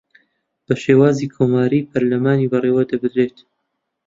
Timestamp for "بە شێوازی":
0.65-1.31